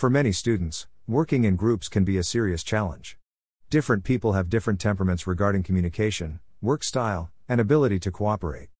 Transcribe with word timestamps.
For 0.00 0.08
many 0.08 0.32
students, 0.32 0.86
working 1.06 1.44
in 1.44 1.56
groups 1.56 1.90
can 1.90 2.04
be 2.04 2.16
a 2.16 2.24
serious 2.24 2.62
challenge. 2.62 3.18
Different 3.68 4.02
people 4.02 4.32
have 4.32 4.48
different 4.48 4.80
temperaments 4.80 5.26
regarding 5.26 5.62
communication, 5.62 6.40
work 6.62 6.82
style, 6.82 7.30
and 7.50 7.60
ability 7.60 7.98
to 7.98 8.10
cooperate. 8.10 8.70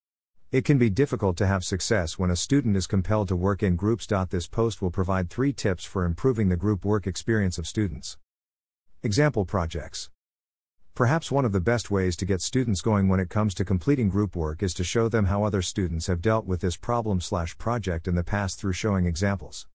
It 0.51 0.65
can 0.65 0.79
be 0.79 0.89
difficult 0.89 1.37
to 1.37 1.45
have 1.45 1.63
success 1.63 2.17
when 2.17 2.31
a 2.31 2.35
student 2.35 2.75
is 2.75 2.87
compelled 2.87 3.27
to 3.27 3.35
work 3.35 3.61
in 3.61 3.75
groups. 3.75 4.07
This 4.07 4.47
post 4.47 4.81
will 4.81 4.89
provide 4.89 5.29
three 5.29 5.53
tips 5.53 5.85
for 5.85 6.05
improving 6.05 6.49
the 6.49 6.57
group 6.57 6.83
work 6.83 7.05
experience 7.05 7.59
of 7.59 7.67
students. 7.67 8.17
Example 9.03 9.45
projects. 9.45 10.09
Perhaps 10.95 11.31
one 11.31 11.45
of 11.45 11.51
the 11.51 11.59
best 11.59 11.91
ways 11.91 12.15
to 12.15 12.25
get 12.25 12.41
students 12.41 12.81
going 12.81 13.09
when 13.09 13.19
it 13.19 13.29
comes 13.29 13.53
to 13.53 13.63
completing 13.63 14.09
group 14.09 14.35
work 14.35 14.63
is 14.63 14.73
to 14.73 14.83
show 14.83 15.07
them 15.07 15.25
how 15.25 15.43
other 15.43 15.61
students 15.61 16.07
have 16.07 16.19
dealt 16.19 16.47
with 16.47 16.61
this 16.61 16.77
problem/project 16.77 18.07
in 18.07 18.15
the 18.15 18.23
past 18.23 18.59
through 18.59 18.73
showing 18.73 19.05
examples. 19.05 19.67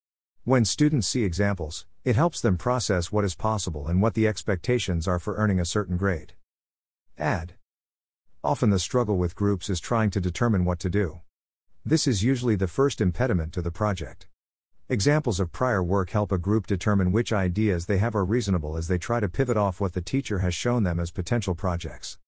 When 0.47 0.65
students 0.65 1.09
see 1.09 1.25
examples, 1.25 1.87
it 2.05 2.15
helps 2.15 2.41
them 2.41 2.57
process 2.57 3.11
what 3.11 3.25
is 3.25 3.35
possible 3.35 3.89
and 3.89 4.01
what 4.01 4.15
the 4.15 4.29
expectations 4.29 5.09
are 5.09 5.19
for 5.19 5.35
earning 5.35 5.59
a 5.59 5.65
certain 5.65 5.97
grade. 5.97 6.35
Add. 7.19 7.55
Often 8.45 8.71
the 8.71 8.79
struggle 8.79 9.19
with 9.19 9.35
groups 9.35 9.69
is 9.69 9.81
trying 9.81 10.11
to 10.11 10.21
determine 10.21 10.65
what 10.65 10.79
to 10.79 10.89
do. 10.89 11.19
This 11.85 12.07
is 12.07 12.23
usually 12.23 12.55
the 12.55 12.69
first 12.69 13.01
impediment 13.01 13.55
to 13.55 13.61
the 13.61 13.73
project. 13.73 14.29
Examples 14.89 15.41
of 15.41 15.51
prior 15.51 15.83
work 15.83 16.11
help 16.11 16.31
a 16.31 16.39
group 16.39 16.69
determine 16.69 17.11
which 17.11 17.33
ideas 17.33 17.87
they 17.87 17.99
have 17.99 18.15
are 18.15 18.25
reasonable 18.25 18.77
as 18.77 18.87
they 18.87 18.99
try 18.99 19.19
to 19.19 19.29
pivot 19.29 19.57
off 19.57 19.81
what 19.81 19.95
the 19.95 20.01
teacher 20.01 20.39
has 20.39 20.55
shown 20.55 20.85
them 20.85 21.01
as 21.01 21.11
potential 21.11 21.57
projects. 21.57 22.19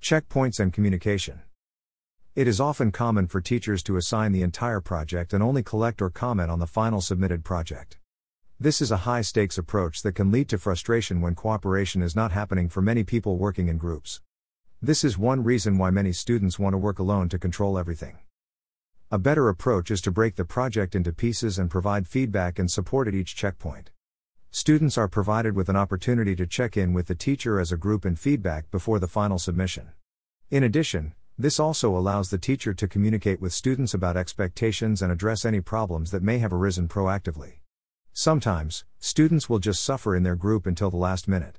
Checkpoints 0.00 0.58
and 0.58 0.72
communication. 0.72 1.42
It 2.34 2.48
is 2.48 2.60
often 2.60 2.90
common 2.90 3.28
for 3.28 3.40
teachers 3.40 3.80
to 3.84 3.96
assign 3.96 4.32
the 4.32 4.42
entire 4.42 4.80
project 4.80 5.32
and 5.32 5.40
only 5.40 5.62
collect 5.62 6.02
or 6.02 6.10
comment 6.10 6.50
on 6.50 6.58
the 6.58 6.66
final 6.66 7.00
submitted 7.00 7.44
project. 7.44 7.98
This 8.58 8.82
is 8.82 8.90
a 8.90 9.06
high 9.06 9.20
stakes 9.20 9.56
approach 9.56 10.02
that 10.02 10.16
can 10.16 10.32
lead 10.32 10.48
to 10.48 10.58
frustration 10.58 11.20
when 11.20 11.36
cooperation 11.36 12.02
is 12.02 12.16
not 12.16 12.32
happening 12.32 12.68
for 12.68 12.82
many 12.82 13.04
people 13.04 13.36
working 13.36 13.68
in 13.68 13.78
groups. 13.78 14.20
This 14.82 15.04
is 15.04 15.16
one 15.16 15.44
reason 15.44 15.78
why 15.78 15.90
many 15.90 16.12
students 16.12 16.58
want 16.58 16.74
to 16.74 16.78
work 16.78 16.98
alone 16.98 17.28
to 17.28 17.38
control 17.38 17.78
everything. 17.78 18.18
A 19.12 19.18
better 19.18 19.48
approach 19.48 19.92
is 19.92 20.00
to 20.00 20.10
break 20.10 20.34
the 20.34 20.44
project 20.44 20.96
into 20.96 21.12
pieces 21.12 21.56
and 21.56 21.70
provide 21.70 22.08
feedback 22.08 22.58
and 22.58 22.68
support 22.68 23.06
at 23.06 23.14
each 23.14 23.36
checkpoint. 23.36 23.92
Students 24.50 24.98
are 24.98 25.06
provided 25.06 25.54
with 25.54 25.68
an 25.68 25.76
opportunity 25.76 26.34
to 26.34 26.48
check 26.48 26.76
in 26.76 26.92
with 26.92 27.06
the 27.06 27.14
teacher 27.14 27.60
as 27.60 27.70
a 27.70 27.76
group 27.76 28.04
and 28.04 28.18
feedback 28.18 28.72
before 28.72 28.98
the 28.98 29.06
final 29.06 29.38
submission. 29.38 29.92
In 30.50 30.64
addition, 30.64 31.14
this 31.38 31.58
also 31.58 31.96
allows 31.96 32.30
the 32.30 32.38
teacher 32.38 32.72
to 32.74 32.86
communicate 32.86 33.40
with 33.40 33.52
students 33.52 33.92
about 33.92 34.16
expectations 34.16 35.02
and 35.02 35.10
address 35.10 35.44
any 35.44 35.60
problems 35.60 36.12
that 36.12 36.22
may 36.22 36.38
have 36.38 36.52
arisen 36.52 36.86
proactively. 36.86 37.54
Sometimes, 38.12 38.84
students 39.00 39.48
will 39.48 39.58
just 39.58 39.82
suffer 39.82 40.14
in 40.14 40.22
their 40.22 40.36
group 40.36 40.66
until 40.66 40.90
the 40.90 40.96
last 40.96 41.26
minute. 41.26 41.58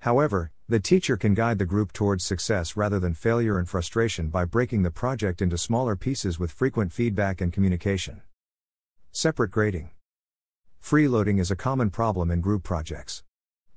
However, 0.00 0.50
the 0.68 0.80
teacher 0.80 1.16
can 1.16 1.34
guide 1.34 1.58
the 1.58 1.64
group 1.64 1.92
towards 1.92 2.24
success 2.24 2.76
rather 2.76 2.98
than 2.98 3.14
failure 3.14 3.58
and 3.58 3.68
frustration 3.68 4.28
by 4.28 4.44
breaking 4.44 4.82
the 4.82 4.90
project 4.90 5.40
into 5.40 5.56
smaller 5.56 5.94
pieces 5.94 6.40
with 6.40 6.50
frequent 6.50 6.92
feedback 6.92 7.40
and 7.40 7.52
communication. 7.52 8.22
Separate 9.12 9.52
grading. 9.52 9.90
Freeloading 10.82 11.38
is 11.38 11.52
a 11.52 11.56
common 11.56 11.90
problem 11.90 12.32
in 12.32 12.40
group 12.40 12.64
projects. 12.64 13.22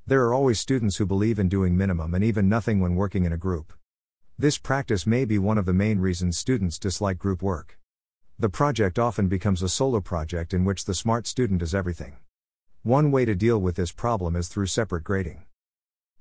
There 0.07 0.25
are 0.25 0.33
always 0.33 0.59
students 0.59 0.97
who 0.97 1.05
believe 1.05 1.37
in 1.37 1.49
doing 1.49 1.77
minimum 1.77 2.15
and 2.15 2.23
even 2.23 2.49
nothing 2.49 2.79
when 2.79 2.95
working 2.95 3.25
in 3.25 3.33
a 3.33 3.37
group. 3.37 3.73
This 4.37 4.57
practice 4.57 5.07
may 5.07 5.23
be 5.23 5.39
one 5.39 5.57
of 5.57 5.65
the 5.65 5.71
main 5.71 5.99
reasons 5.99 6.37
students 6.37 6.77
dislike 6.77 7.17
group 7.17 7.41
work. 7.41 7.79
The 8.37 8.49
project 8.49 8.99
often 8.99 9.29
becomes 9.29 9.61
a 9.61 9.69
solo 9.69 10.01
project 10.01 10.53
in 10.53 10.65
which 10.65 10.83
the 10.83 10.93
smart 10.93 11.25
student 11.25 11.61
does 11.61 11.73
everything. 11.73 12.17
One 12.83 13.11
way 13.11 13.23
to 13.23 13.33
deal 13.33 13.59
with 13.59 13.77
this 13.77 13.93
problem 13.93 14.35
is 14.35 14.49
through 14.49 14.65
separate 14.65 15.05
grading. 15.05 15.45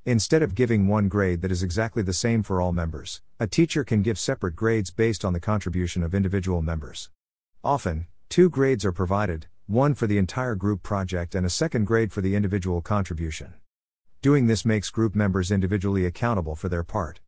Instead 0.07 0.45
of 0.45 0.55
giving 0.55 0.87
one 0.87 1.09
grade 1.09 1.43
that 1.43 1.51
is 1.51 1.65
exactly 1.65 2.05
the 2.05 2.13
same 2.13 2.45
for 2.45 2.61
all 2.61 2.71
members, 2.71 3.21
a 3.41 3.49
teacher 3.49 3.83
can 3.83 4.01
give 4.01 4.17
separate 4.17 4.55
grades 4.55 4.93
based 4.93 5.25
on 5.25 5.33
the 5.33 5.41
contribution 5.41 6.05
of 6.05 6.15
individual 6.15 6.63
members. 6.63 7.11
Often, 7.65 8.07
two 8.29 8.49
grades 8.49 8.85
are 8.85 8.93
provided, 8.93 9.49
one 9.67 9.93
for 9.93 10.07
the 10.07 10.19
entire 10.19 10.55
group 10.55 10.85
project 10.85 11.35
and 11.35 11.45
a 11.45 11.51
second 11.51 11.87
grade 11.87 12.13
for 12.13 12.21
the 12.21 12.37
individual 12.37 12.81
contribution. 12.81 13.55
Doing 14.23 14.47
this 14.47 14.65
makes 14.65 14.89
group 14.91 15.17
members 15.17 15.51
individually 15.51 16.07
accountable 16.07 16.55
for 16.55 16.69
their 16.69 16.85
part. 16.85 17.19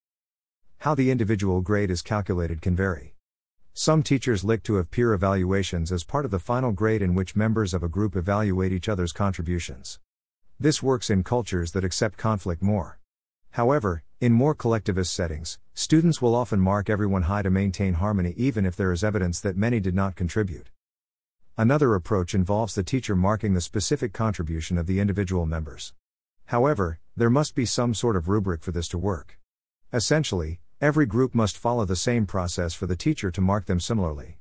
How 0.87 0.95
the 0.95 1.11
individual 1.11 1.63
grade 1.63 1.91
is 1.91 2.01
calculated 2.01 2.63
can 2.63 2.77
vary. 2.77 3.17
Some 3.75 4.05
teachers 4.05 4.45
like 4.45 4.63
to 4.63 4.77
have 4.77 4.93
peer 4.93 5.15
evaluations 5.15 5.91
as 5.91 6.05
part 6.05 6.25
of 6.25 6.31
the 6.31 6.39
final 6.39 6.71
grade 6.71 7.03
in 7.03 7.17
which 7.17 7.35
members 7.35 7.75
of 7.75 7.83
a 7.83 7.89
group 7.89 8.15
evaluate 8.15 8.71
each 8.71 8.89
other's 8.89 9.11
contributions. 9.11 9.99
This 10.61 10.85
works 10.85 11.11
in 11.11 11.25
cultures 11.25 11.73
that 11.73 11.83
accept 11.83 12.19
conflict 12.19 12.63
more. 12.63 13.01
However, 13.51 14.05
in 14.21 14.33
more 14.33 14.55
collectivist 14.55 15.13
settings, 15.13 15.59
students 15.75 16.23
will 16.23 16.37
often 16.37 16.61
mark 16.61 16.89
everyone 16.89 17.23
high 17.23 17.43
to 17.43 17.51
maintain 17.51 17.95
harmony 17.95 18.33
even 18.37 18.65
if 18.65 18.77
there 18.77 18.93
is 18.93 19.03
evidence 19.03 19.41
that 19.41 19.57
many 19.57 19.81
did 19.81 19.97
not 19.97 20.15
contribute. 20.15 20.71
Another 21.59 21.97
approach 21.97 22.33
involves 22.33 22.77
the 22.77 22.85
teacher 22.85 23.17
marking 23.17 23.55
the 23.55 23.61
specific 23.61 24.13
contribution 24.13 24.79
of 24.79 24.87
the 24.87 25.01
individual 25.01 25.47
members. 25.47 25.95
However, 26.45 27.01
there 27.17 27.29
must 27.29 27.57
be 27.57 27.67
some 27.67 27.93
sort 27.93 28.15
of 28.15 28.29
rubric 28.29 28.63
for 28.63 28.71
this 28.71 28.87
to 28.87 28.99
work. 28.99 29.37
Essentially, 29.93 30.61
every 30.81 31.07
group 31.07 31.35
must 31.35 31.57
follow 31.57 31.85
the 31.85 31.97
same 31.97 32.27
process 32.27 32.75
for 32.75 32.87
the 32.87 32.97
teacher 32.97 33.31
to 33.31 33.41
mark 33.41 33.65
them 33.65 33.81
similarly. 33.81 34.39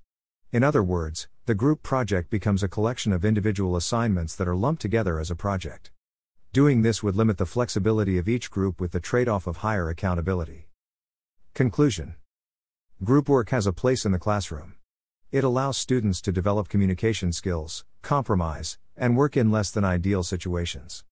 In 0.52 0.64
other 0.64 0.84
words, 0.84 1.28
the 1.46 1.56
group 1.56 1.82
project 1.82 2.30
becomes 2.30 2.62
a 2.62 2.68
collection 2.68 3.14
of 3.14 3.24
individual 3.24 3.76
assignments 3.76 4.36
that 4.36 4.48
are 4.48 4.56
lumped 4.56 4.82
together 4.82 5.20
as 5.20 5.32
a 5.32 5.36
project. 5.36 5.92
Doing 6.52 6.82
this 6.82 7.02
would 7.02 7.16
limit 7.16 7.38
the 7.38 7.46
flexibility 7.46 8.18
of 8.18 8.28
each 8.28 8.52
group 8.52 8.82
with 8.82 8.92
the 8.92 9.00
trade 9.00 9.30
off 9.30 9.48
of 9.48 9.58
higher 9.58 9.90
accountability. 9.90 10.68
Conclusion 11.54 12.16
Group 13.04 13.30
work 13.30 13.50
has 13.52 13.68
a 13.68 13.74
place 13.74 14.06
in 14.06 14.12
the 14.12 14.20
classroom. 14.20 14.76
It 15.32 15.44
allows 15.44 15.78
students 15.78 16.22
to 16.22 16.32
develop 16.32 16.70
communication 16.70 17.32
skills, 17.32 17.86
compromise, 18.02 18.78
and 18.98 19.18
work 19.18 19.36
in 19.36 19.52
less 19.52 19.72
than 19.72 19.84
ideal 19.84 20.24
situations. 20.24 21.04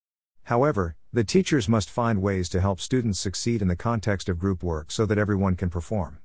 However, 0.44 0.95
the 1.13 1.24
teachers 1.24 1.69
must 1.69 1.91
find 1.91 2.24
ways 2.24 2.50
to 2.50 2.59
help 2.59 2.79
students 2.79 3.19
succeed 3.19 3.62
in 3.62 3.68
the 3.68 3.75
context 3.75 4.28
of 4.28 4.40
group 4.40 4.63
work 4.63 4.90
so 4.90 5.06
that 5.06 5.19
everyone 5.19 5.56
can 5.56 5.69
perform. 5.69 6.18